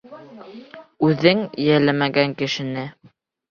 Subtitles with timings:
[1.09, 2.89] Үҙен йәлләмәгән кешене!